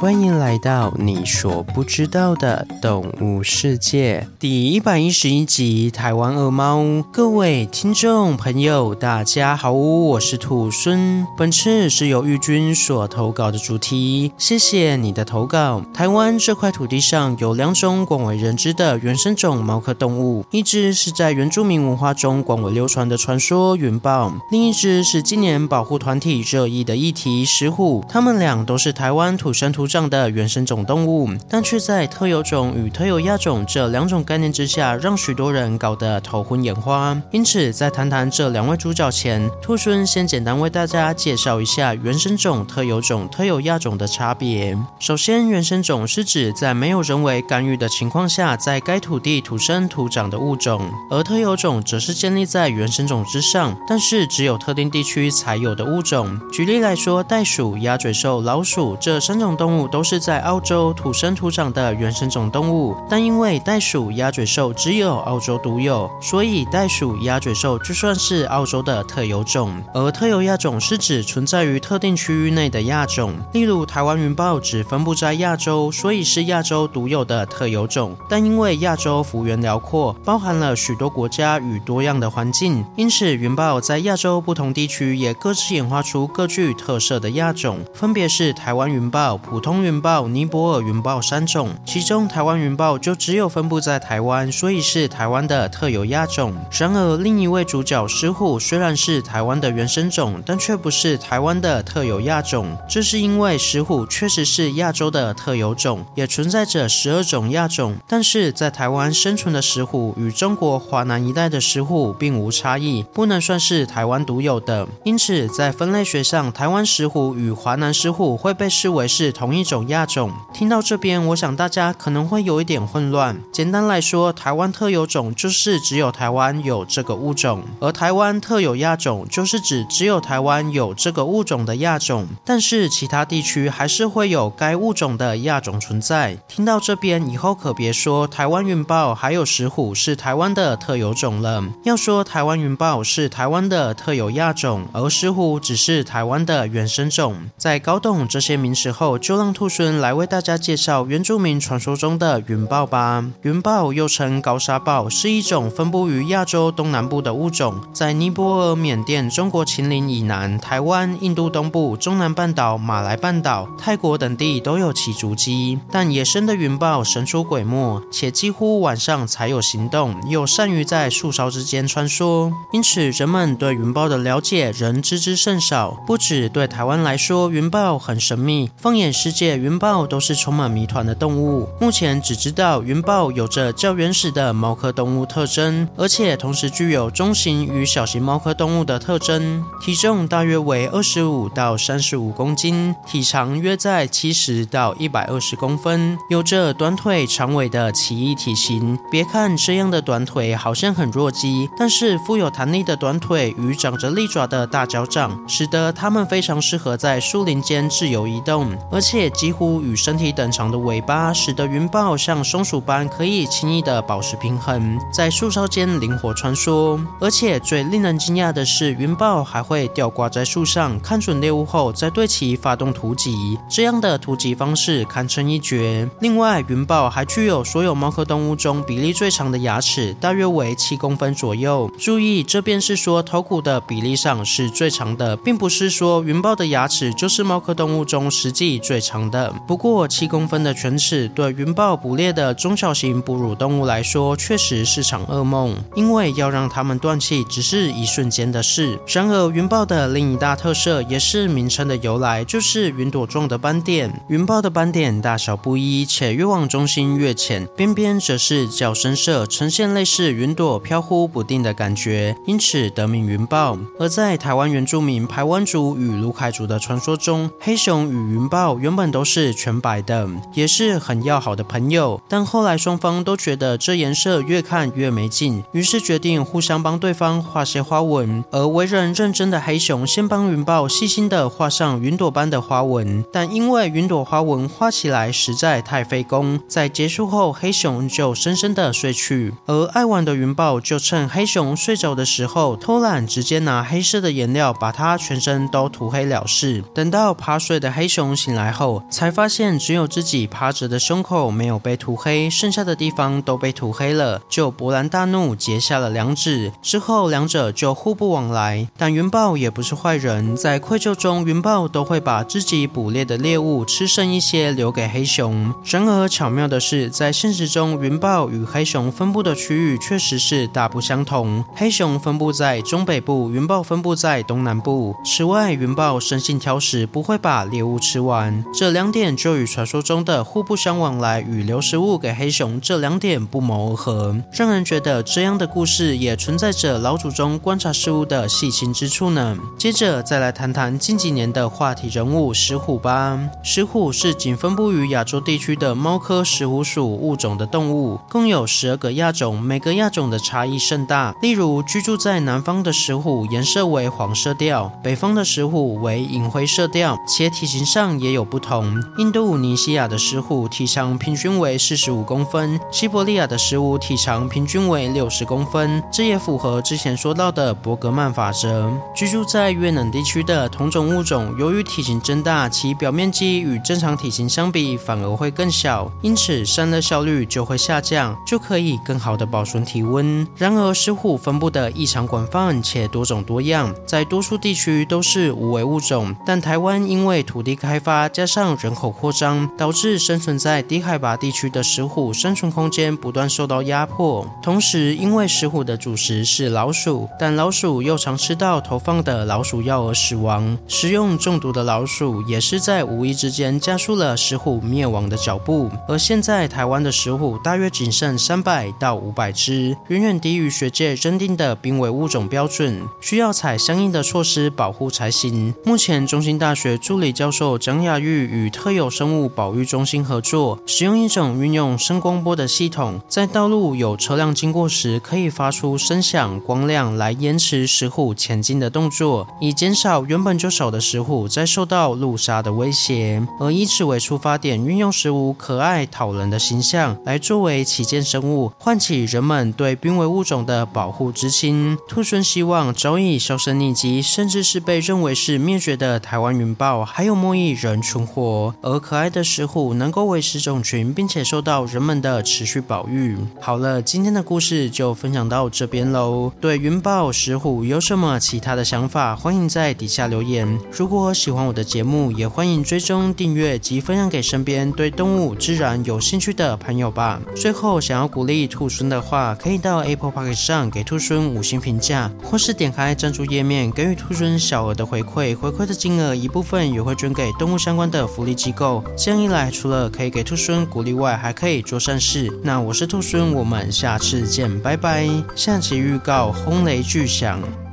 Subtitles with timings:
[0.00, 6.82] 欢迎来到你所不知道的动物世界第一百一十一集《台湾恶猫》。
[7.12, 11.26] 各位听众朋友，大家好，我是兔孙。
[11.36, 15.82] 本次是由玉君所投稿的主题，谢谢你的投稿。
[15.92, 28.02] 台湾这块土地上有两种广为人知的原生种猫科动物，一只是在原住民文化中广为流传的传说云豹，另一只是今年保护团体热议的议题石虎。
[28.08, 37.20] 它们俩都是台湾土生土上的原生种动物，但却在特有种与特有亚种这两种概念之下，让许多人搞得头昏眼花。
[37.32, 44.78] 因此，在谈谈这两位主角前，兔孙先简单为大家介绍一下原生种、特有种、特有亚种的差别。
[45.00, 50.78] 首先，原生种是指在没有人为干预的情况下，在该土地土生土长的物种；
[51.10, 56.38] 而特有种则是建立在原生种之上，但是只有特定地区才有的物种。
[56.52, 60.20] 举例来说，袋鼠、鸭嘴兽、老鼠这三种动物都是。
[60.20, 69.72] 在澳洲土生土长的原生种动物，但因为袋鼠、鸭嘴兽只有澳洲独有，所以袋鼠、鸭嘴兽就算是澳洲的特有种。
[69.94, 78.14] 而特有亚种是指存在于特定区域内的亚种，例如台湾云豹只分布在亚洲，所以是亚洲独有的特有种。
[78.28, 90.28] 但因为亚洲幅员辽阔，包含了许多国家与多样的环境，因此云豹在亚洲不同地区也各自演化出各具特色的亚种，分别是台湾云豹、普通云豹。
[90.28, 96.54] 尼泊尔云豹三种，其中台湾云豹就只有分布在台湾，所以是台湾的特有亚种。
[96.72, 102.76] 然而，另一位主角石虎虽然是台湾的原生种，但却不是台湾的特有亚种。
[102.88, 114.86] 这是因为石虎确实是亚洲的特有种，也存在着十二种亚种，但是在台湾生存的石虎与中国华南一带的石虎并无差异，不能算是台湾独有的。
[115.04, 120.32] 因此，在分类学上，台湾石虎与华南石虎会被视为是同一一种亚种。
[120.52, 123.36] 听到这边，我想大家可能会有一点混乱。
[123.52, 136.38] 简单来说，台湾特有种就是只有台湾有这个物种，而台湾特有亚种就是指只有台湾有这个物种的亚种，但是其他地区还是会有该物种的亚种存在。
[136.48, 147.36] 听到这边以后，可别说台湾云豹还有石虎是台湾的特有种了，要说台湾云豹是台湾的特有亚种，而石虎只是台湾的原生种。
[147.56, 150.00] 在搞懂这些名词后，就让兔孙。
[150.00, 153.24] 来为大家介绍原住民传说中的云豹吧。
[153.42, 165.78] 云豹又称高沙豹，是一种分布于亚洲东南部的物种，在尼泊尔、缅甸、中国秦岭以南、台湾、印度东部、中南半岛、马来半岛、泰国等地都有其足迹。
[165.90, 175.96] 但野生的云豹神出鬼没，且几乎晚上才有行动，又善于在树梢之间穿梭，因此人们对云豹的了解仍知之甚少。
[176.06, 180.00] 不止对台湾来说，云豹很神秘，放眼世世界，云豹。
[180.10, 181.68] 都是充满谜团的动物。
[181.80, 189.62] 目前只知道云豹有着较原始的猫科动物特征，而且同时具有中型与小型猫科动物的特征。
[189.80, 198.98] 体重大约为二十五到三十五公斤，体长约在七十到一百二十公分，有着短腿长尾的奇异体型。
[199.10, 209.80] 别看这样的短腿好像很弱鸡，但是富有弹力的短腿与长着利爪的大脚掌，使得它们非常适合在树林间自由移动，而且几乎。
[209.80, 217.00] 与身体等长的尾巴，使得云豹像松鼠般可以轻易地保持平衡，在树梢间灵活穿梭。
[217.18, 223.58] 而且最令人惊讶的是，云豹还会吊挂在树上，看准猎物后再对其发动突击。
[223.68, 226.08] 这样的突击方式堪称一绝。
[226.20, 231.90] 另外，云豹还具有所有猫科动物中比例最长的牙齿，大约为七公分左右。
[231.98, 239.52] 注意，这边是说头骨的比例上是最长的，并不是说云豹的牙齿就是猫科动物中实际最长的。
[239.66, 248.96] 不过，七公分的犬齿对云豹捕猎的中小型哺乳动物来说，确实是场噩梦，因为要让它们断气只是一瞬间的事。
[249.08, 254.12] 然而，云豹的另一大特色，也是名称的由来，就是云朵状的斑点。
[254.28, 263.76] 云豹的斑点大小不一，且越往中心越浅，边边则是较深色，呈现类似云朵飘忽不定的感觉，因此得名云豹。
[263.98, 269.54] 而在台湾原住民排湾族与鲁凯族的传说中，黑熊与云豹原本本都是。
[269.60, 278.42] 全白的，也是很要好的朋友，但后来双方都觉得这颜色越看越没劲，于是决定互相帮对方画些花纹。
[278.50, 296.82] 而为人认真的黑熊先帮云豹细心的画上云朵般的花纹，但因为云朵花纹画起来实在太费工，在结束后黑熊就深深的睡去，而爱玩的云豹就趁黑熊睡着的时候偷懒，直接拿黑色的颜料把它全身都涂黑了事。
[296.94, 306.72] 等到趴睡的黑熊醒来后，才发现只有自己趴着的胸口没有被涂黑，剩下的地方都被涂黑了，就勃然大怒，结下了梁子。
[306.80, 308.88] 之后两者就互不往来。
[308.96, 315.72] 但云豹也不是坏人，在愧疚中，云豹都会把自己捕猎的猎物吃剩一些留给黑熊。
[315.84, 321.64] 然而巧妙的是，在现实中，云豹与黑熊分布的区域确实是大不相同。
[321.74, 325.14] 黑熊分布在中北部，云豹分布在东南部。
[325.24, 328.64] 此外，云豹生性挑食，不会把猎物吃完。
[328.80, 339.54] 这两点就与传说中的互不相往来与留食物给黑熊这两点不谋而合，让人觉得这样的故事也存在着老祖宗观察事物的细心之处呢。
[339.76, 343.38] 接着再来谈谈近几年的话题人物石虎吧。
[343.62, 351.34] 石虎是仅分布于亚洲地区的猫科石虎属物种的动物，共有十二个亚种，每个亚种的差异甚大。
[351.42, 358.69] 例如，居住在南方的石虎颜色为黄色调，北方的石虎为银灰色调，且体型上也有不同。
[359.18, 368.88] 印度尼西亚的狮虎体长平均为四十五公分，西伯利亚的石虎体长平均为六十公分，这也符合之前说到的伯格曼法则。
[369.12, 380.46] 居住在越冷地区的同种物种，由于体型增大，其表面积与正常体型相比反而会更小，因此散热效率就会下降，就可以更好的保存体温。
[380.56, 394.46] 然而，狮虎分布的异常广泛且多种多样，在多数地区都是无为物种，但台湾因为土地开发加上让人口扩张，导致生存在低海拔地区的石虎生存空间不断受到压迫。
[394.62, 405.90] 同时，因为石虎的主食是老鼠，但老鼠又常吃到投放的老鼠药而死亡，食用中毒的老鼠也是在无意之间加速了石虎灭亡的脚步。
[406.06, 415.74] 而现在，台湾的石虎大约仅剩三百到五百只，远远低于学界认定的濒危物种标准，需要采相应的措施保护才行。
[415.82, 433.42] 目前，中心大学助理教授蒋雅玉与特有生物保育中心合作，使用一种运用声光波的系统，在道路有车辆经过时，可以发出声响、光亮来延迟石虎前进的动作，以减少原本就少的石虎在受到路杀的威胁。
[433.58, 441.96] 而以此为出发点，运用石虎可爱讨人的形象来作为旗舰生物，唤起人们对濒危物种的保护之心。
[442.08, 448.72] 兔猻希望早已销声匿迹，甚至是被认为是灭绝的台湾云豹，还有莫一人存活。
[448.80, 453.36] 而可爱的石虎能够维持种群，并且受到人们的持续保育。
[453.60, 456.52] 好了，今天的故事就分享到这边喽。
[456.60, 459.34] 对云豹、石虎有什么其他的想法？
[459.34, 460.78] 欢迎在底下留言。
[460.92, 467.40] 如果喜欢我的节目，也欢迎追踪订阅及分享给身边对动物、自然有兴趣的朋友吧。
[467.56, 475.56] 最后，想要鼓励兔孙的话，可以到 Apple Podcast 上给兔孙五星评价，或是点开赞助页面给予兔孙小额的回馈。
[475.56, 479.02] 回馈的金额一部分也会捐给动物相关的的福利机构。
[479.16, 482.50] 这样一来，除了可以给兔孙鼓励外，还可以做善事。
[482.62, 485.28] 那我是兔孙，我们下次见，拜拜。
[485.56, 487.89] 下期预告：轰雷巨响。